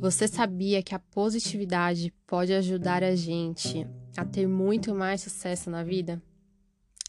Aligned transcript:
Você 0.00 0.26
sabia 0.26 0.82
que 0.82 0.94
a 0.94 0.98
positividade 0.98 2.10
pode 2.26 2.54
ajudar 2.54 3.04
a 3.04 3.14
gente 3.14 3.86
a 4.16 4.24
ter 4.24 4.46
muito 4.48 4.94
mais 4.94 5.20
sucesso 5.20 5.68
na 5.68 5.84
vida? 5.84 6.22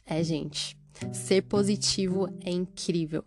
É, 0.05 0.21
gente, 0.21 0.77
ser 1.13 1.43
positivo 1.43 2.27
é 2.43 2.51
incrível. 2.51 3.23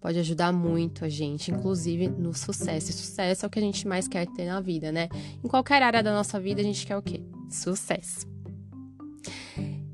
Pode 0.00 0.18
ajudar 0.18 0.50
muito 0.50 1.04
a 1.04 1.10
gente, 1.10 1.50
inclusive 1.50 2.08
no 2.08 2.32
sucesso. 2.32 2.88
E 2.88 2.94
sucesso 2.94 3.44
é 3.44 3.46
o 3.46 3.50
que 3.50 3.58
a 3.58 3.62
gente 3.62 3.86
mais 3.86 4.08
quer 4.08 4.26
ter 4.28 4.46
na 4.46 4.62
vida, 4.62 4.90
né? 4.90 5.10
Em 5.44 5.46
qualquer 5.46 5.82
área 5.82 6.02
da 6.02 6.14
nossa 6.14 6.40
vida, 6.40 6.62
a 6.62 6.64
gente 6.64 6.86
quer 6.86 6.96
o 6.96 7.02
quê? 7.02 7.20
Sucesso. 7.50 8.26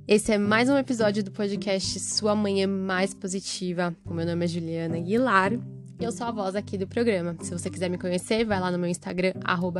Esse 0.06 0.30
é 0.30 0.38
mais 0.38 0.68
um 0.68 0.78
episódio 0.78 1.24
do 1.24 1.32
podcast 1.32 1.98
Sua 1.98 2.36
Manhã 2.36 2.68
Mais 2.68 3.12
Positiva. 3.12 3.96
O 4.06 4.14
meu 4.14 4.24
nome 4.24 4.44
é 4.44 4.48
Juliana 4.48 4.96
Aguilar 4.96 5.58
eu 6.04 6.12
sou 6.12 6.26
a 6.26 6.30
voz 6.30 6.56
aqui 6.56 6.76
do 6.76 6.86
programa. 6.86 7.36
Se 7.40 7.50
você 7.50 7.70
quiser 7.70 7.88
me 7.88 7.96
conhecer, 7.96 8.44
vai 8.44 8.58
lá 8.58 8.70
no 8.70 8.78
meu 8.78 8.88
Instagram, 8.88 9.34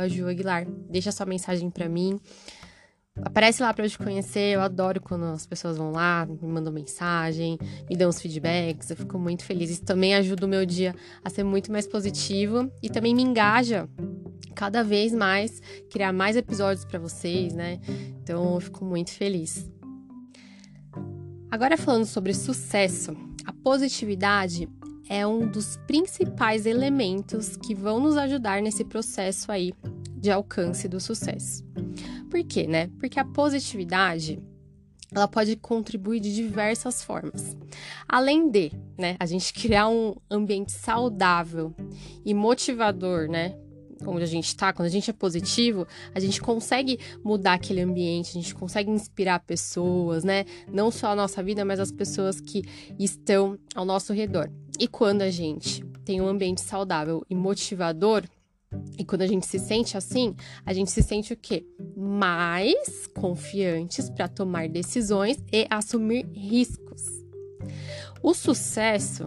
@juaguilar. 0.07 0.65
Deixa 0.89 1.11
sua 1.11 1.25
mensagem 1.25 1.69
para 1.69 1.89
mim. 1.89 2.19
Aparece 3.21 3.61
lá 3.61 3.73
para 3.73 3.85
eu 3.85 3.89
te 3.89 3.97
conhecer. 3.97 4.55
Eu 4.55 4.61
adoro 4.61 5.01
quando 5.01 5.25
as 5.25 5.45
pessoas 5.45 5.77
vão 5.77 5.91
lá, 5.91 6.25
me 6.25 6.47
mandam 6.47 6.71
mensagem, 6.71 7.57
me 7.89 7.95
dão 7.95 8.09
os 8.09 8.21
feedbacks. 8.21 8.89
Eu 8.89 8.95
fico 8.95 9.19
muito 9.19 9.43
feliz. 9.43 9.69
Isso 9.69 9.83
também 9.83 10.15
ajuda 10.15 10.45
o 10.45 10.49
meu 10.49 10.65
dia 10.65 10.95
a 11.23 11.29
ser 11.29 11.43
muito 11.43 11.71
mais 11.71 11.87
positivo 11.87 12.71
e 12.81 12.89
também 12.89 13.13
me 13.13 13.21
engaja 13.21 13.87
cada 14.55 14.83
vez 14.83 15.13
mais 15.13 15.61
criar 15.91 16.13
mais 16.13 16.35
episódios 16.35 16.85
para 16.85 16.99
vocês, 16.99 17.53
né? 17.53 17.79
Então 18.21 18.55
eu 18.55 18.59
fico 18.61 18.85
muito 18.85 19.11
feliz. 19.11 19.69
Agora 21.51 21.77
falando 21.77 22.05
sobre 22.05 22.33
sucesso, 22.33 23.15
a 23.45 23.53
positividade 23.53 24.67
é 25.13 25.27
um 25.27 25.47
dos 25.47 25.77
principais 25.85 26.65
elementos 26.65 27.55
que 27.55 27.75
vão 27.75 27.99
nos 27.99 28.17
ajudar 28.17 28.63
nesse 28.63 28.83
processo 28.83 29.51
aí 29.51 29.71
de 30.17 30.31
alcance 30.31 30.87
do 30.87 30.99
sucesso. 30.99 31.63
Por 32.31 32.43
quê, 32.43 32.65
né? 32.65 32.89
Porque 32.97 33.19
a 33.19 33.25
positividade 33.25 34.41
ela 35.13 35.27
pode 35.27 35.55
contribuir 35.55 36.19
de 36.19 36.33
diversas 36.33 37.03
formas. 37.03 37.55
Além 38.07 38.49
de, 38.49 38.71
né, 38.97 39.15
a 39.19 39.27
gente 39.27 39.53
criar 39.53 39.87
um 39.87 40.15
ambiente 40.31 40.71
saudável 40.71 41.75
e 42.25 42.33
motivador, 42.33 43.29
né, 43.29 43.55
onde 44.07 44.23
a 44.23 44.27
gente 44.27 44.47
está, 44.47 44.73
quando 44.73 44.87
a 44.87 44.91
gente 44.91 45.11
é 45.11 45.13
positivo, 45.13 45.87
a 46.15 46.19
gente 46.19 46.41
consegue 46.41 46.99
mudar 47.23 47.53
aquele 47.53 47.81
ambiente, 47.81 48.31
a 48.31 48.41
gente 48.41 48.55
consegue 48.55 48.89
inspirar 48.89 49.41
pessoas, 49.41 50.23
né? 50.23 50.45
Não 50.67 50.89
só 50.89 51.09
a 51.09 51.15
nossa 51.15 51.43
vida, 51.43 51.63
mas 51.63 51.79
as 51.79 51.91
pessoas 51.91 52.41
que 52.41 52.63
estão 52.97 53.59
ao 53.75 53.85
nosso 53.85 54.11
redor. 54.11 54.49
E 54.83 54.87
quando 54.89 55.21
a 55.21 55.29
gente 55.29 55.81
tem 56.03 56.19
um 56.19 56.27
ambiente 56.27 56.59
saudável 56.59 57.25
e 57.29 57.33
motivador, 57.33 58.25
e 58.97 59.05
quando 59.05 59.21
a 59.21 59.27
gente 59.27 59.45
se 59.45 59.57
sente 59.57 59.95
assim, 59.95 60.35
a 60.65 60.73
gente 60.73 60.91
se 60.91 61.01
sente 61.01 61.31
o 61.31 61.37
quê? 61.37 61.65
Mais 61.95 63.07
confiantes 63.07 64.09
para 64.09 64.27
tomar 64.27 64.67
decisões 64.67 65.37
e 65.53 65.65
assumir 65.69 66.25
riscos. 66.33 67.01
O 68.21 68.33
sucesso 68.33 69.25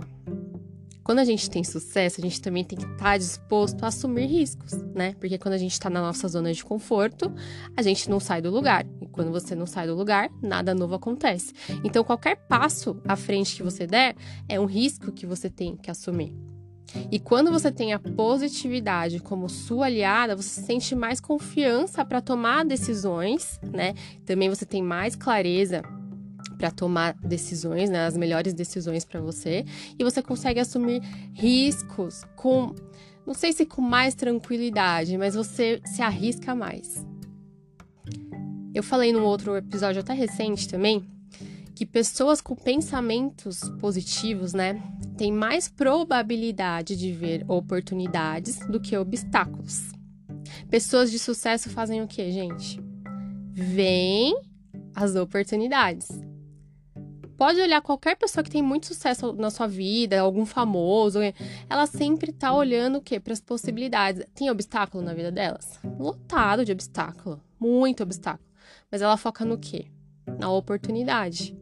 quando 1.06 1.20
a 1.20 1.24
gente 1.24 1.48
tem 1.48 1.62
sucesso, 1.62 2.20
a 2.20 2.24
gente 2.24 2.40
também 2.40 2.64
tem 2.64 2.76
que 2.76 2.84
estar 2.84 3.12
tá 3.12 3.16
disposto 3.16 3.84
a 3.84 3.86
assumir 3.86 4.26
riscos, 4.26 4.72
né? 4.92 5.14
Porque 5.20 5.38
quando 5.38 5.54
a 5.54 5.58
gente 5.58 5.70
está 5.70 5.88
na 5.88 6.00
nossa 6.00 6.26
zona 6.26 6.52
de 6.52 6.64
conforto, 6.64 7.32
a 7.76 7.80
gente 7.80 8.10
não 8.10 8.18
sai 8.18 8.42
do 8.42 8.50
lugar. 8.50 8.84
Quando 9.16 9.32
você 9.32 9.54
não 9.54 9.66
sai 9.66 9.86
do 9.86 9.94
lugar, 9.94 10.30
nada 10.42 10.74
novo 10.74 10.94
acontece. 10.94 11.54
Então, 11.82 12.04
qualquer 12.04 12.36
passo 12.36 13.00
à 13.08 13.16
frente 13.16 13.56
que 13.56 13.62
você 13.62 13.86
der 13.86 14.14
é 14.46 14.60
um 14.60 14.66
risco 14.66 15.10
que 15.10 15.26
você 15.26 15.48
tem 15.48 15.74
que 15.74 15.90
assumir. 15.90 16.32
E 17.10 17.18
quando 17.18 17.50
você 17.50 17.72
tem 17.72 17.92
a 17.92 17.98
positividade 17.98 19.18
como 19.18 19.48
sua 19.48 19.86
aliada, 19.86 20.36
você 20.36 20.60
sente 20.60 20.94
mais 20.94 21.18
confiança 21.18 22.04
para 22.04 22.20
tomar 22.20 22.64
decisões, 22.64 23.58
né? 23.72 23.94
Também 24.24 24.48
você 24.50 24.64
tem 24.64 24.82
mais 24.82 25.16
clareza 25.16 25.82
para 26.58 26.70
tomar 26.70 27.14
decisões, 27.14 27.90
né, 27.90 28.06
as 28.06 28.16
melhores 28.16 28.54
decisões 28.54 29.04
para 29.04 29.20
você, 29.20 29.64
e 29.98 30.04
você 30.04 30.22
consegue 30.22 30.58
assumir 30.58 31.02
riscos 31.34 32.24
com, 32.34 32.74
não 33.26 33.34
sei 33.34 33.52
se 33.52 33.66
com 33.66 33.82
mais 33.82 34.14
tranquilidade, 34.14 35.18
mas 35.18 35.34
você 35.34 35.80
se 35.84 36.00
arrisca 36.00 36.54
mais. 36.54 37.04
Eu 38.76 38.82
falei 38.82 39.10
num 39.10 39.24
outro 39.24 39.56
episódio 39.56 40.02
até 40.02 40.12
recente 40.12 40.68
também 40.68 41.02
que 41.74 41.86
pessoas 41.86 42.42
com 42.42 42.54
pensamentos 42.54 43.60
positivos, 43.80 44.52
né, 44.52 44.82
têm 45.16 45.32
mais 45.32 45.66
probabilidade 45.66 46.94
de 46.94 47.10
ver 47.10 47.42
oportunidades 47.48 48.58
do 48.66 48.78
que 48.78 48.94
obstáculos. 48.94 49.92
Pessoas 50.68 51.10
de 51.10 51.18
sucesso 51.18 51.70
fazem 51.70 52.02
o 52.02 52.06
que, 52.06 52.30
gente? 52.30 52.78
Vêm 53.50 54.38
as 54.94 55.16
oportunidades. 55.16 56.08
Pode 57.34 57.58
olhar 57.58 57.80
qualquer 57.80 58.14
pessoa 58.16 58.44
que 58.44 58.50
tem 58.50 58.62
muito 58.62 58.88
sucesso 58.88 59.32
na 59.32 59.48
sua 59.48 59.66
vida, 59.66 60.20
algum 60.20 60.44
famoso, 60.44 61.20
ela 61.68 61.86
sempre 61.86 62.30
tá 62.30 62.52
olhando 62.52 62.98
o 62.98 63.02
quê? 63.02 63.18
Para 63.18 63.32
as 63.32 63.40
possibilidades. 63.40 64.22
Tem 64.34 64.50
obstáculo 64.50 65.02
na 65.02 65.14
vida 65.14 65.32
delas? 65.32 65.80
Lotado 65.98 66.62
de 66.62 66.72
obstáculo, 66.72 67.40
muito 67.58 68.02
obstáculo. 68.02 68.46
Mas 68.90 69.02
ela 69.02 69.16
foca 69.16 69.44
no 69.44 69.58
quê? 69.58 69.86
Na 70.38 70.50
oportunidade. 70.50 71.56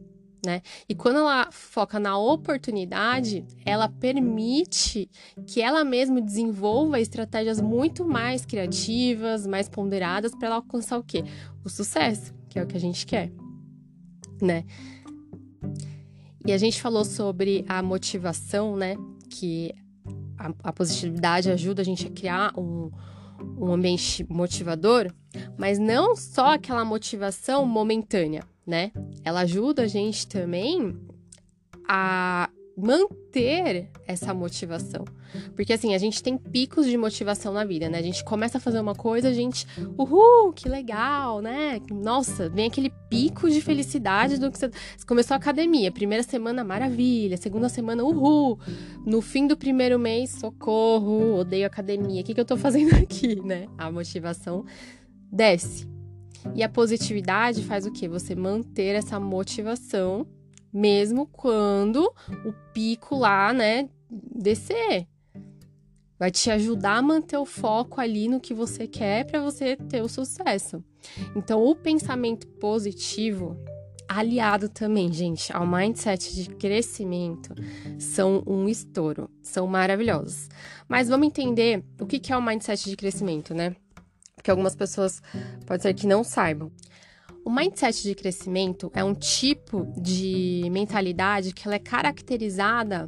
Né? 0.45 0.61
E 0.87 0.93
quando 0.93 1.17
ela 1.17 1.51
foca 1.51 1.99
na 1.99 2.17
oportunidade, 2.17 3.43
ela 3.65 3.89
permite 3.89 5.09
que 5.47 5.59
ela 5.59 5.83
mesma 5.83 6.21
desenvolva 6.21 6.99
estratégias 6.99 7.59
muito 7.59 8.05
mais 8.05 8.45
criativas, 8.45 9.47
mais 9.47 9.67
ponderadas 9.67 10.35
para 10.35 10.47
ela 10.47 10.55
alcançar 10.57 10.99
o 10.99 11.03
quê? 11.03 11.23
O 11.63 11.69
sucesso, 11.69 12.31
que 12.47 12.59
é 12.59 12.63
o 12.63 12.67
que 12.67 12.77
a 12.77 12.79
gente 12.79 13.07
quer, 13.07 13.31
né? 14.39 14.63
E 16.45 16.51
a 16.53 16.57
gente 16.59 16.79
falou 16.79 17.03
sobre 17.03 17.65
a 17.67 17.81
motivação, 17.81 18.77
né? 18.77 18.95
Que 19.31 19.73
a, 20.37 20.53
a 20.65 20.73
positividade 20.73 21.49
ajuda 21.49 21.81
a 21.81 21.85
gente 21.85 22.05
a 22.05 22.11
criar 22.11 22.53
um, 22.55 22.91
um 23.57 23.71
ambiente 23.71 24.25
motivador, 24.29 25.11
mas 25.57 25.79
não 25.79 26.15
só 26.15 26.53
aquela 26.53 26.85
motivação 26.85 27.65
momentânea, 27.65 28.43
né? 28.65 28.91
Ela 29.23 29.41
ajuda 29.41 29.83
a 29.83 29.87
gente 29.87 30.27
também 30.27 30.95
a 31.87 32.49
manter 32.77 33.89
essa 34.05 34.33
motivação. 34.33 35.05
Porque 35.55 35.73
assim, 35.73 35.93
a 35.93 35.97
gente 35.97 36.21
tem 36.21 36.37
picos 36.37 36.85
de 36.85 36.97
motivação 36.97 37.53
na 37.53 37.63
vida, 37.63 37.89
né? 37.89 37.99
A 37.99 38.01
gente 38.01 38.23
começa 38.23 38.57
a 38.57 38.61
fazer 38.61 38.79
uma 38.79 38.95
coisa, 38.95 39.29
a 39.29 39.33
gente, 39.33 39.65
uhul, 39.97 40.51
que 40.53 40.67
legal, 40.67 41.41
né? 41.41 41.81
Nossa, 41.91 42.49
vem 42.49 42.67
aquele 42.67 42.89
pico 43.09 43.49
de 43.49 43.61
felicidade 43.61 44.37
do 44.37 44.51
que 44.51 44.57
você, 44.57 44.69
você 44.69 45.05
começou 45.05 45.35
a 45.35 45.37
academia. 45.37 45.91
Primeira 45.91 46.23
semana, 46.23 46.63
maravilha. 46.63 47.37
Segunda 47.37 47.69
semana, 47.69 48.03
uhul. 48.03 48.59
No 49.05 49.21
fim 49.21 49.47
do 49.47 49.55
primeiro 49.55 49.97
mês, 49.97 50.31
socorro, 50.31 51.39
odeio 51.39 51.65
academia. 51.65 52.21
O 52.21 52.23
que, 52.23 52.33
que 52.33 52.39
eu 52.39 52.45
tô 52.45 52.57
fazendo 52.57 52.95
aqui, 53.01 53.41
né? 53.41 53.67
A 53.77 53.91
motivação 53.91 54.65
desce. 55.31 55.87
E 56.53 56.61
a 56.61 56.69
positividade 56.69 57.63
faz 57.63 57.85
o 57.85 57.91
quê? 57.91 58.07
Você 58.07 58.35
manter 58.35 58.95
essa 58.95 59.19
motivação 59.19 60.27
mesmo 60.75 61.25
quando 61.27 62.13
o 62.43 62.51
pico 62.73 63.15
lá, 63.15 63.53
né, 63.53 63.87
descer. 64.11 65.07
Vai 66.19 66.29
te 66.29 66.51
ajudar 66.51 66.97
a 66.97 67.01
manter 67.01 67.37
o 67.37 67.45
foco 67.45 68.01
ali 68.01 68.27
no 68.27 68.41
que 68.41 68.53
você 68.53 68.85
quer 68.85 69.25
para 69.25 69.41
você 69.41 69.77
ter 69.77 70.01
o 70.01 70.09
sucesso. 70.09 70.83
Então, 71.33 71.63
o 71.63 71.75
pensamento 71.75 72.45
positivo, 72.47 73.57
aliado 74.05 74.67
também, 74.67 75.11
gente, 75.13 75.55
ao 75.55 75.65
mindset 75.65 76.35
de 76.35 76.49
crescimento, 76.49 77.55
são 77.97 78.43
um 78.45 78.67
estouro, 78.67 79.29
são 79.41 79.65
maravilhosos. 79.67 80.49
Mas 80.89 81.07
vamos 81.07 81.27
entender 81.27 81.85
o 81.99 82.05
que 82.05 82.33
é 82.33 82.37
o 82.37 82.41
mindset 82.41 82.89
de 82.89 82.97
crescimento, 82.97 83.53
né? 83.53 83.75
Porque 84.35 84.51
algumas 84.51 84.75
pessoas 84.75 85.21
pode 85.65 85.83
ser 85.83 85.93
que 85.93 86.05
não 86.05 86.21
saibam. 86.23 86.69
O 87.45 87.51
mindset 87.51 88.01
de 88.01 88.15
crescimento 88.15 88.91
é 88.95 89.03
um 89.03 89.13
tipo 89.13 89.85
de 89.95 90.67
mentalidade 90.71 91.53
que 91.53 91.67
ela 91.67 91.75
é 91.75 91.79
caracterizada 91.79 93.07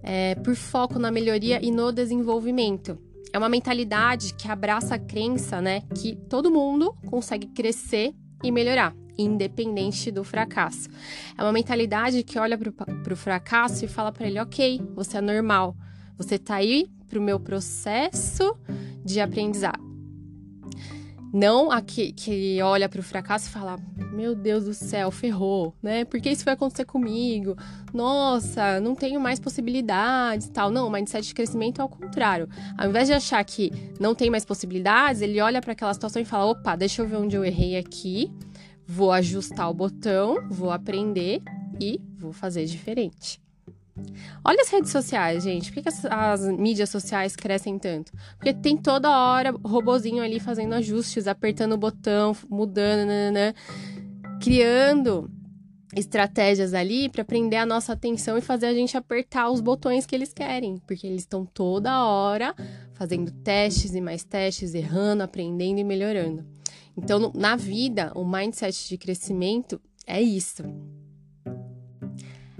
é, 0.00 0.36
por 0.36 0.54
foco 0.54 0.96
na 0.96 1.10
melhoria 1.10 1.58
e 1.60 1.72
no 1.72 1.90
desenvolvimento. 1.90 2.96
É 3.32 3.36
uma 3.36 3.48
mentalidade 3.48 4.32
que 4.34 4.46
abraça 4.46 4.94
a 4.94 4.98
crença, 4.98 5.60
né, 5.60 5.82
que 5.92 6.14
todo 6.30 6.52
mundo 6.52 6.94
consegue 7.10 7.48
crescer 7.48 8.14
e 8.44 8.52
melhorar, 8.52 8.94
independente 9.18 10.12
do 10.12 10.22
fracasso. 10.22 10.88
É 11.36 11.42
uma 11.42 11.52
mentalidade 11.52 12.22
que 12.22 12.38
olha 12.38 12.56
para 12.56 13.12
o 13.12 13.16
fracasso 13.16 13.84
e 13.84 13.88
fala 13.88 14.12
para 14.12 14.28
ele: 14.28 14.38
ok, 14.38 14.80
você 14.94 15.18
é 15.18 15.20
normal, 15.20 15.76
você 16.16 16.36
está 16.36 16.54
aí 16.54 16.88
para 17.08 17.18
o 17.18 17.22
meu 17.22 17.40
processo 17.40 18.56
de 19.04 19.20
aprendizado. 19.20 19.87
Não 21.32 21.70
a 21.70 21.82
que, 21.82 22.12
que 22.12 22.60
olha 22.62 22.88
para 22.88 23.00
o 23.00 23.02
fracasso 23.02 23.48
e 23.48 23.50
fala: 23.50 23.78
Meu 24.12 24.34
Deus 24.34 24.64
do 24.64 24.72
céu, 24.72 25.10
ferrou, 25.10 25.74
né? 25.82 26.04
Por 26.04 26.20
que 26.20 26.30
isso 26.30 26.44
vai 26.44 26.54
acontecer 26.54 26.84
comigo? 26.84 27.56
Nossa, 27.92 28.80
não 28.80 28.94
tenho 28.94 29.20
mais 29.20 29.38
possibilidades 29.38 30.48
tal. 30.48 30.70
Não, 30.70 30.86
o 30.86 30.90
mindset 30.90 31.26
de 31.26 31.34
crescimento 31.34 31.80
é 31.80 31.82
ao 31.82 31.88
contrário. 31.88 32.48
Ao 32.76 32.88
invés 32.88 33.08
de 33.08 33.14
achar 33.14 33.44
que 33.44 33.70
não 34.00 34.14
tem 34.14 34.30
mais 34.30 34.44
possibilidades, 34.44 35.20
ele 35.20 35.40
olha 35.40 35.60
para 35.60 35.72
aquela 35.72 35.92
situação 35.92 36.20
e 36.22 36.24
fala: 36.24 36.46
Opa, 36.46 36.74
deixa 36.76 37.02
eu 37.02 37.06
ver 37.06 37.16
onde 37.16 37.36
eu 37.36 37.44
errei 37.44 37.76
aqui, 37.76 38.32
vou 38.86 39.12
ajustar 39.12 39.70
o 39.70 39.74
botão, 39.74 40.48
vou 40.48 40.70
aprender 40.70 41.42
e 41.80 42.00
vou 42.18 42.32
fazer 42.32 42.64
diferente. 42.64 43.40
Olha 44.44 44.62
as 44.62 44.68
redes 44.68 44.90
sociais, 44.90 45.44
gente. 45.44 45.72
Por 45.72 45.82
que, 45.82 45.88
as, 45.88 46.04
as, 46.04 46.48
mídias 46.48 46.90
sociais 46.90 47.36
crescem 47.36 47.78
tanto? 47.78 48.12
Porque 48.36 48.52
tem 48.52 48.76
toda 48.76 49.10
hora 49.10 49.50
robozinho 49.64 50.22
ali 50.22 50.40
fazendo 50.40 50.74
ajustes, 50.74 51.26
apertando 51.26 51.72
o 51.72 51.78
botão, 51.78 52.36
mudando, 52.48 53.06
nananã, 53.06 53.54
criando 54.40 55.30
estratégias 55.96 56.74
ali 56.74 57.08
para 57.08 57.24
prender 57.24 57.58
a 57.58 57.66
nossa 57.66 57.92
atenção 57.92 58.36
e 58.36 58.40
fazer 58.40 58.66
a 58.66 58.74
gente 58.74 58.96
apertar 58.96 59.50
os 59.50 59.60
botões 59.60 60.04
que 60.04 60.14
eles 60.14 60.32
querem, 60.32 60.78
porque 60.86 61.06
eles 61.06 61.22
estão 61.22 61.46
toda 61.46 62.04
hora 62.04 62.54
fazendo 62.94 63.30
testes 63.30 63.94
e 63.94 64.00
mais 64.00 64.24
testes, 64.24 64.74
errando, 64.74 65.22
aprendendo 65.22 65.78
e 65.78 65.84
melhorando. 65.84 66.44
Então, 66.96 67.32
na 67.34 67.54
vida, 67.54 68.12
o 68.14 68.24
mindset 68.24 68.88
de 68.88 68.98
crescimento 68.98 69.80
é 70.06 70.20
isso. 70.20 70.64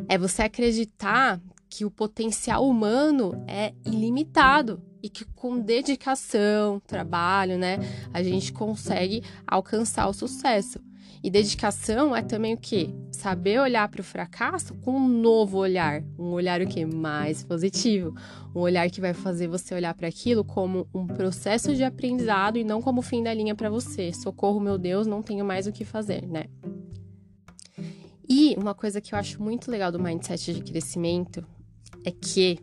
É 0.09 0.17
você 0.17 0.43
acreditar 0.43 1.41
que 1.69 1.85
o 1.85 1.91
potencial 1.91 2.67
humano 2.67 3.45
é 3.47 3.75
ilimitado 3.85 4.83
e 5.03 5.09
que 5.09 5.25
com 5.25 5.61
dedicação, 5.61 6.81
trabalho, 6.81 7.59
né, 7.59 7.79
a 8.13 8.23
gente 8.23 8.53
consegue 8.53 9.23
alcançar 9.47 10.09
o 10.09 10.13
sucesso. 10.13 10.81
E 11.23 11.31
dedicação 11.31 12.15
é 12.15 12.23
também 12.23 12.55
o 12.55 12.59
quê? 12.59 12.91
Saber 13.11 13.61
olhar 13.61 13.89
para 13.89 14.01
o 14.01 14.05
fracasso 14.05 14.75
com 14.77 14.93
um 14.93 15.09
novo 15.09 15.59
olhar, 15.59 16.03
um 16.19 16.31
olhar 16.31 16.63
o 16.63 16.67
quê? 16.67 16.87
Mais 16.87 17.43
positivo, 17.43 18.15
um 18.55 18.61
olhar 18.61 18.89
que 18.89 19.01
vai 19.01 19.13
fazer 19.13 19.49
você 19.49 19.75
olhar 19.75 19.95
para 19.95 20.07
aquilo 20.09 20.45
como 20.45 20.87
um 20.95 21.07
processo 21.07 21.75
de 21.75 21.83
aprendizado 21.83 22.57
e 22.57 22.65
não 22.65 22.81
como 22.81 23.03
fim 23.03 23.23
da 23.23 23.35
linha 23.35 23.55
para 23.55 23.69
você. 23.69 24.13
Socorro, 24.13 24.61
meu 24.61 24.79
Deus, 24.79 25.07
não 25.07 25.21
tenho 25.21 25.45
mais 25.45 25.67
o 25.67 25.73
que 25.73 25.85
fazer, 25.85 26.27
né? 26.27 26.45
E 28.29 28.55
uma 28.59 28.75
coisa 28.75 29.01
que 29.01 29.15
eu 29.15 29.19
acho 29.19 29.43
muito 29.43 29.71
legal 29.71 29.91
do 29.91 29.99
mindset 29.99 30.53
de 30.53 30.63
crescimento 30.63 31.45
é 32.05 32.11
que 32.11 32.59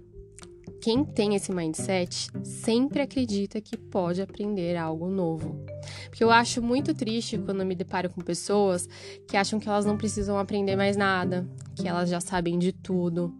quem 0.81 1.03
tem 1.03 1.33
esse 1.33 1.51
mindset 1.51 2.29
sempre 2.43 3.01
acredita 3.01 3.59
que 3.59 3.75
pode 3.75 4.21
aprender 4.21 4.77
algo 4.77 5.09
novo. 5.09 5.65
Porque 6.07 6.23
eu 6.23 6.29
acho 6.29 6.61
muito 6.61 6.93
triste 6.93 7.37
quando 7.39 7.65
me 7.65 7.73
deparo 7.73 8.09
com 8.09 8.21
pessoas 8.21 8.87
que 9.27 9.35
acham 9.35 9.59
que 9.59 9.67
elas 9.67 9.85
não 9.85 9.97
precisam 9.97 10.37
aprender 10.37 10.75
mais 10.75 10.95
nada, 10.95 11.49
que 11.75 11.87
elas 11.87 12.09
já 12.09 12.19
sabem 12.19 12.59
de 12.59 12.71
tudo, 12.71 13.33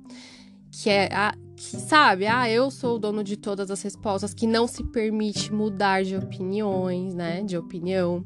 que 0.71 0.89
é 0.89 1.13
a, 1.13 1.35
que 1.55 1.77
sabe, 1.77 2.25
ah, 2.25 2.49
eu 2.49 2.71
sou 2.71 2.95
o 2.95 2.99
dono 2.99 3.23
de 3.23 3.37
todas 3.37 3.69
as 3.69 3.81
respostas, 3.81 4.33
que 4.33 4.47
não 4.47 4.67
se 4.67 4.83
permite 4.83 5.53
mudar 5.53 6.03
de 6.03 6.15
opiniões, 6.15 7.13
né, 7.13 7.43
de 7.43 7.57
opinião 7.57 8.25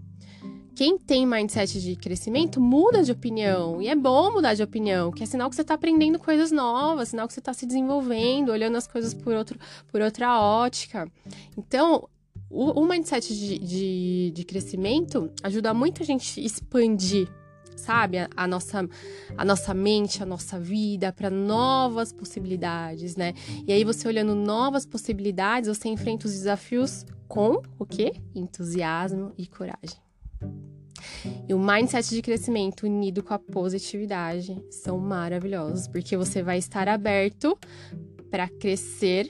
quem 0.79 0.97
tem 0.97 1.25
mindset 1.25 1.81
de 1.81 1.93
crescimento 1.97 2.61
muda 2.61 3.03
de 3.03 3.11
opinião. 3.11 3.81
E 3.81 3.89
é 3.89 3.95
bom 3.95 4.31
mudar 4.31 4.53
de 4.53 4.63
opinião, 4.63 5.11
que 5.11 5.21
é 5.21 5.25
sinal 5.25 5.49
que 5.49 5.55
você 5.57 5.61
está 5.61 5.73
aprendendo 5.73 6.17
coisas 6.17 6.53
novas, 6.53 7.09
sinal 7.09 7.27
que 7.27 7.33
você 7.33 7.41
está 7.41 7.53
se 7.53 7.65
desenvolvendo, 7.65 8.53
olhando 8.53 8.77
as 8.77 8.87
coisas 8.87 9.13
por, 9.13 9.33
outro, 9.33 9.59
por 9.91 9.99
outra 9.99 10.39
ótica. 10.39 11.11
Então, 11.57 12.07
o, 12.49 12.79
o 12.79 12.87
mindset 12.87 13.27
de, 13.27 13.59
de, 13.59 14.31
de, 14.33 14.43
crescimento 14.45 15.29
ajuda 15.43 15.73
muito 15.73 16.01
a 16.01 16.05
gente 16.05 16.39
expandir, 16.39 17.27
sabe, 17.75 18.19
a, 18.19 18.29
a 18.37 18.47
nossa, 18.47 18.87
a 19.35 19.43
nossa 19.43 19.73
mente, 19.73 20.23
a 20.23 20.25
nossa 20.25 20.57
vida 20.57 21.11
para 21.11 21.29
novas 21.29 22.13
possibilidades, 22.13 23.17
né? 23.17 23.33
E 23.67 23.73
aí 23.73 23.83
você 23.83 24.07
olhando 24.07 24.33
novas 24.33 24.85
possibilidades, 24.85 25.67
você 25.67 25.89
enfrenta 25.89 26.25
os 26.25 26.31
desafios 26.31 27.05
com 27.27 27.61
o 27.77 27.85
quê? 27.85 28.13
Entusiasmo 28.33 29.33
e 29.37 29.45
coragem. 29.45 29.99
E 31.47 31.53
o 31.53 31.59
mindset 31.59 32.09
de 32.09 32.21
crescimento 32.21 32.85
unido 32.85 33.23
com 33.23 33.33
a 33.33 33.39
positividade 33.39 34.61
são 34.69 34.97
maravilhosos, 34.97 35.87
porque 35.87 36.15
você 36.15 36.41
vai 36.43 36.57
estar 36.57 36.87
aberto 36.87 37.57
para 38.29 38.47
crescer, 38.47 39.27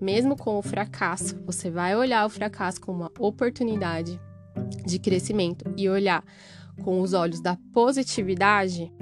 mesmo 0.00 0.36
com 0.36 0.58
o 0.58 0.62
fracasso. 0.62 1.40
Você 1.46 1.70
vai 1.70 1.96
olhar 1.96 2.26
o 2.26 2.30
fracasso 2.30 2.80
como 2.80 3.00
uma 3.00 3.12
oportunidade 3.18 4.20
de 4.84 4.98
crescimento 4.98 5.64
e 5.76 5.88
olhar 5.88 6.24
com 6.82 7.00
os 7.00 7.12
olhos 7.12 7.40
da 7.40 7.56
positividade, 7.72 8.92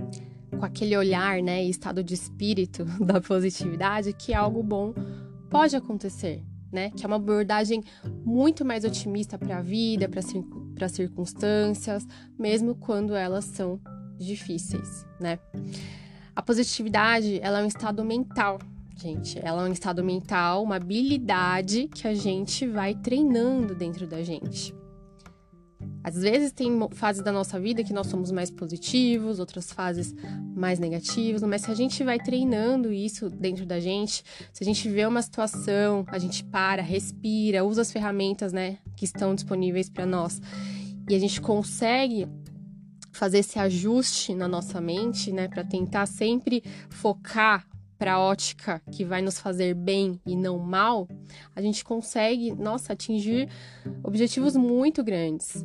com 0.50 0.64
aquele 0.64 0.96
olhar, 0.96 1.43
né, 1.43 1.64
estado 1.64 2.02
de 2.02 2.14
espírito 2.14 2.85
da 3.05 3.20
positividade, 3.20 4.12
que 4.12 4.32
algo 4.32 4.62
bom 4.62 4.94
pode 5.50 5.76
acontecer, 5.76 6.43
né? 6.73 6.91
Que 6.91 7.05
é 7.05 7.06
uma 7.06 7.17
abordagem 7.17 7.82
muito 8.25 8.64
mais 8.64 8.85
otimista 8.85 9.38
para 9.38 9.58
a 9.58 9.62
vida, 9.62 10.08
para 10.08 10.23
as 10.82 10.93
circunstâncias, 10.93 12.06
mesmo 12.38 12.75
quando 12.75 13.15
elas 13.15 13.44
são 13.44 13.79
difíceis, 14.19 15.06
né? 15.21 15.38
A 16.35 16.43
positividade, 16.43 17.38
ela 17.43 17.61
é 17.61 17.62
um 17.62 17.69
estado 17.69 18.05
mental, 18.05 18.59
gente. 18.97 19.38
Ela 19.38 19.67
é 19.67 19.69
um 19.69 19.73
estado 19.73 20.03
mental, 20.03 20.62
uma 20.62 20.76
habilidade 20.76 21.88
que 21.88 22.09
a 22.09 22.15
gente 22.15 22.67
vai 22.67 22.94
treinando 22.94 23.75
dentro 23.75 24.06
da 24.06 24.23
gente. 24.23 24.75
Às 26.05 26.21
vezes 26.21 26.53
tem 26.53 26.71
fases 26.91 27.23
da 27.23 27.33
nossa 27.33 27.59
vida 27.59 27.83
que 27.83 27.95
nós 27.95 28.09
somos 28.09 28.31
mais 28.31 28.51
positivos, 28.51 29.39
outras 29.41 29.73
fases 29.73 30.15
mais 30.55 30.79
negativas, 30.79 31.43
mas 31.43 31.62
se 31.62 31.71
a 31.71 31.75
gente 31.75 32.05
vai 32.05 32.19
treinando 32.19 32.93
isso 32.93 33.31
dentro 33.31 33.65
da 33.65 33.81
gente, 33.81 34.23
se 34.53 34.62
a 34.62 34.67
gente 34.67 34.87
vê 34.87 35.06
uma 35.06 35.23
situação, 35.23 36.05
a 36.09 36.19
gente 36.19 36.45
para, 36.45 36.83
respira, 36.83 37.65
usa 37.65 37.81
as 37.81 37.91
ferramentas, 37.91 38.53
né, 38.53 38.77
que 38.95 39.06
estão 39.06 39.35
disponíveis 39.35 39.89
para 39.89 40.05
nós, 40.05 40.43
e 41.09 41.15
a 41.15 41.19
gente 41.19 41.41
consegue 41.41 42.29
fazer 43.11 43.39
esse 43.39 43.59
ajuste 43.59 44.35
na 44.35 44.47
nossa 44.47 44.83
mente, 44.83 45.33
né, 45.33 45.49
para 45.49 45.65
tentar 45.65 46.05
sempre 46.05 46.62
focar 46.91 47.67
para 47.97 48.15
a 48.15 48.21
ótica 48.21 48.83
que 48.93 49.05
vai 49.06 49.23
nos 49.23 49.39
fazer 49.39 49.73
bem 49.73 50.21
e 50.27 50.37
não 50.37 50.59
mal, 50.59 51.09
a 51.56 51.62
gente 51.62 51.83
consegue, 51.83 52.53
nossa, 52.53 52.93
atingir 52.93 53.49
objetivos 54.03 54.55
muito 54.55 55.03
grandes. 55.03 55.65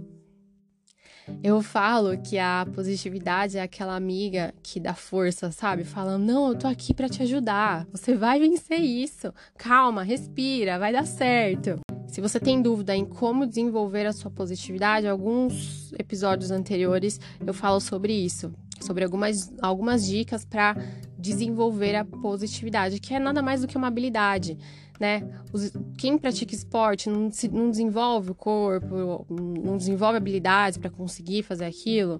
Eu 1.43 1.61
falo 1.61 2.17
que 2.17 2.37
a 2.37 2.67
positividade 2.73 3.57
é 3.57 3.61
aquela 3.61 3.95
amiga 3.95 4.53
que 4.61 4.79
dá 4.79 4.93
força, 4.93 5.51
sabe? 5.51 5.83
Falando: 5.83 6.25
"Não, 6.25 6.49
eu 6.49 6.55
tô 6.55 6.67
aqui 6.67 6.93
para 6.93 7.09
te 7.09 7.23
ajudar. 7.23 7.87
Você 7.91 8.15
vai 8.15 8.39
vencer 8.39 8.79
isso. 8.79 9.33
Calma, 9.57 10.03
respira, 10.03 10.77
vai 10.77 10.91
dar 10.91 11.05
certo". 11.05 11.79
Se 12.07 12.21
você 12.21 12.39
tem 12.39 12.61
dúvida 12.61 12.95
em 12.95 13.05
como 13.05 13.45
desenvolver 13.45 14.05
a 14.05 14.13
sua 14.13 14.31
positividade, 14.31 15.07
alguns 15.07 15.93
episódios 15.93 16.49
anteriores 16.49 17.19
eu 17.45 17.53
falo 17.53 17.79
sobre 17.79 18.13
isso, 18.13 18.51
sobre 18.81 19.03
algumas, 19.03 19.53
algumas 19.61 20.05
dicas 20.05 20.43
para 20.43 20.75
desenvolver 21.17 21.95
a 21.95 22.03
positividade, 22.03 22.99
que 22.99 23.13
é 23.13 23.19
nada 23.19 23.41
mais 23.41 23.61
do 23.61 23.67
que 23.67 23.77
uma 23.77 23.87
habilidade 23.87 24.57
né? 24.99 25.27
Os, 25.53 25.71
quem 25.97 26.17
pratica 26.17 26.53
esporte 26.53 27.09
não, 27.09 27.31
se, 27.31 27.47
não 27.47 27.69
desenvolve 27.69 28.31
o 28.31 28.35
corpo, 28.35 29.25
não 29.29 29.77
desenvolve 29.77 30.17
habilidades 30.17 30.77
para 30.77 30.89
conseguir 30.89 31.43
fazer 31.43 31.65
aquilo. 31.65 32.19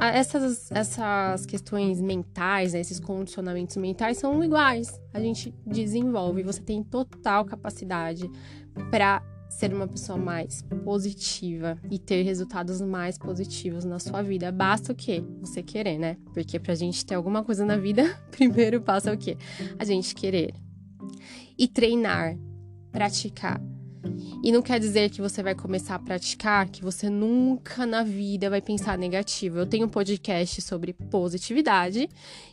Essas, 0.00 0.72
essas 0.72 1.46
questões 1.46 2.00
mentais, 2.00 2.72
né, 2.72 2.80
esses 2.80 2.98
condicionamentos 2.98 3.76
mentais 3.76 4.18
são 4.18 4.42
iguais. 4.42 5.00
A 5.14 5.20
gente 5.20 5.54
desenvolve, 5.64 6.42
você 6.42 6.60
tem 6.60 6.82
total 6.82 7.44
capacidade 7.44 8.28
para 8.90 9.22
ser 9.48 9.72
uma 9.72 9.86
pessoa 9.86 10.18
mais 10.18 10.62
positiva 10.84 11.78
e 11.88 11.98
ter 11.98 12.22
resultados 12.22 12.80
mais 12.80 13.16
positivos 13.16 13.84
na 13.84 14.00
sua 14.00 14.20
vida. 14.20 14.50
Basta 14.50 14.92
o 14.92 14.96
quê? 14.96 15.22
Você 15.40 15.62
querer, 15.62 15.98
né? 15.98 16.16
Porque 16.32 16.58
pra 16.58 16.74
gente 16.74 17.04
ter 17.06 17.14
alguma 17.14 17.44
coisa 17.44 17.64
na 17.64 17.76
vida, 17.76 18.18
primeiro 18.32 18.80
passo 18.80 19.10
é 19.10 19.12
o 19.12 19.18
quê? 19.18 19.36
A 19.78 19.84
gente 19.84 20.14
querer 20.14 20.54
e 21.58 21.68
treinar, 21.68 22.36
praticar. 22.90 23.60
E 24.42 24.50
não 24.50 24.60
quer 24.60 24.80
dizer 24.80 25.10
que 25.10 25.20
você 25.20 25.42
vai 25.42 25.54
começar 25.54 25.94
a 25.94 25.98
praticar, 25.98 26.68
que 26.68 26.82
você 26.82 27.08
nunca 27.08 27.86
na 27.86 28.02
vida 28.02 28.50
vai 28.50 28.60
pensar 28.60 28.98
negativo. 28.98 29.58
Eu 29.58 29.66
tenho 29.66 29.86
um 29.86 29.90
podcast 29.90 30.60
sobre 30.60 30.92
positividade 30.92 32.08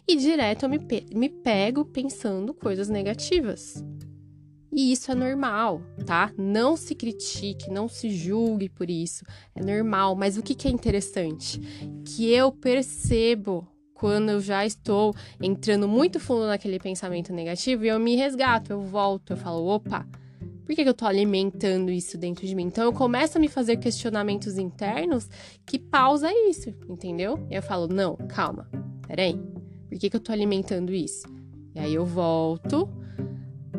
e 0.08 0.16
direto 0.16 0.64
eu 0.64 0.70
me, 0.70 0.80
pe 0.80 1.06
me 1.14 1.30
pego 1.30 1.84
pensando 1.84 2.54
coisas 2.54 2.90
negativas. 2.90 3.84
E 4.72 4.92
isso 4.92 5.12
é 5.12 5.16
normal, 5.16 5.82
tá? 6.06 6.32
Não 6.38 6.78
se 6.78 6.94
critique, 6.94 7.72
não 7.72 7.88
se 7.88 8.12
julgue 8.12 8.70
por 8.70 8.88
isso. 8.88 9.26
É 9.56 9.64
normal. 9.64 10.16
Mas 10.16 10.38
o 10.38 10.44
que, 10.44 10.54
que 10.54 10.68
é 10.68 10.72
interessante? 10.72 11.60
Que 12.06 12.32
eu 12.32 12.52
percebo 12.52 13.68
quando 14.00 14.30
eu 14.30 14.40
já 14.40 14.66
estou 14.66 15.14
entrando 15.42 15.88
muito 15.88 16.22
fundo 16.22 16.48
naquele 16.48 16.80
pensamento 16.80 17.34
negativo 17.34 17.84
eu 17.84 18.00
me 18.00 18.16
resgato, 18.16 18.72
eu 18.72 18.82
volto, 18.82 19.34
eu 19.34 19.38
falo, 19.38 19.66
opa, 19.66 20.08
Por 20.66 20.74
que, 20.74 20.84
que 20.84 20.90
eu 20.90 20.94
tô 20.94 21.06
alimentando 21.06 21.92
isso 21.92 22.18
dentro 22.18 22.48
de 22.48 22.56
mim? 22.56 22.64
Então 22.64 22.86
eu 22.86 22.94
começo 22.94 23.38
a 23.38 23.42
me 23.42 23.50
fazer 23.50 23.78
questionamentos 23.78 24.58
internos 24.58 25.30
que 25.66 25.78
pausa 25.78 26.32
isso, 26.50 26.74
entendeu? 26.88 27.46
E 27.50 27.56
eu 27.56 27.62
falo, 27.62 27.88
não, 27.88 28.16
calma, 28.16 28.70
peraí. 29.06 29.34
Por 29.90 29.98
que, 30.00 30.10
que 30.10 30.16
eu 30.16 30.22
tô 30.22 30.32
alimentando 30.32 30.94
isso? 30.94 31.28
E 31.76 31.80
aí 31.80 31.94
eu 31.94 32.06
volto 32.06 32.88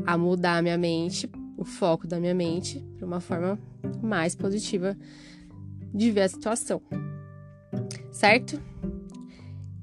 a 0.05 0.19
mudar 0.19 0.59
a 0.59 0.63
minha 0.63 0.77
mente, 0.77 1.31
o 1.57 1.65
foco 1.65 2.07
da 2.07 2.19
minha 2.21 2.35
mente, 2.35 2.85
para 2.97 3.07
uma 3.07 3.21
forma 3.21 3.59
mais 4.03 4.35
positiva 4.35 4.97
de 5.95 6.11
ver 6.11 6.23
a 6.23 6.29
situação. 6.29 6.83
Certo? 8.11 8.61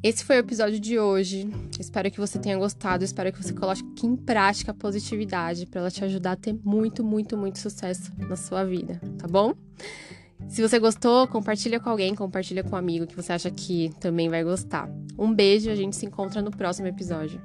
Esse 0.03 0.23
foi 0.23 0.37
o 0.37 0.39
episódio 0.39 0.79
de 0.79 0.99
hoje. 0.99 1.49
Espero 1.79 2.11
que 2.11 2.19
você 2.19 2.37
tenha 2.37 2.57
gostado. 2.57 3.03
Espero 3.03 3.33
que 3.33 3.41
você 3.41 3.51
coloque 3.51 3.83
em 4.03 4.15
prática 4.15 4.71
a 4.71 4.73
positividade 4.75 5.65
para 5.65 5.81
ela 5.81 5.91
te 5.91 6.03
ajudar 6.03 6.33
a 6.33 6.35
ter 6.35 6.53
muito, 6.63 7.03
muito, 7.03 7.35
muito 7.35 7.57
sucesso 7.57 8.11
na 8.17 8.35
sua 8.35 8.63
vida, 8.63 9.01
tá 9.17 9.27
bom? 9.27 9.53
Se 10.47 10.61
você 10.61 10.77
gostou, 10.77 11.27
compartilha 11.27 11.79
com 11.79 11.89
alguém, 11.89 12.13
compartilha 12.13 12.63
com 12.63 12.75
um 12.75 12.79
amigo 12.79 13.07
que 13.07 13.15
você 13.15 13.33
acha 13.33 13.49
que 13.49 13.91
também 13.99 14.29
vai 14.29 14.43
gostar. 14.43 14.87
Um 15.17 15.33
beijo, 15.33 15.69
a 15.71 15.75
gente 15.75 15.95
se 15.95 16.05
encontra 16.05 16.41
no 16.43 16.51
próximo 16.51 16.87
episódio. 16.87 17.41